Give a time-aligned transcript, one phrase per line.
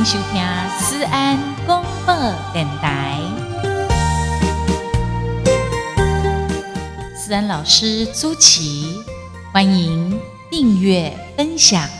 [0.00, 0.42] 迎收听
[0.78, 2.14] 思安广播
[2.54, 3.20] 电台。
[7.14, 8.98] 思安老师朱琪，
[9.52, 10.18] 欢迎
[10.50, 11.99] 订阅分享。